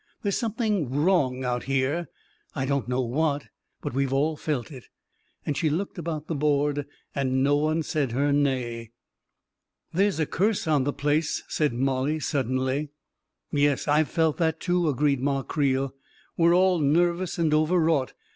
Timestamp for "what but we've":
3.03-4.11